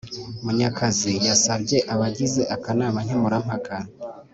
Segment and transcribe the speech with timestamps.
[0.43, 3.75] munyakazi yasabye abagize akanama nkemurampaka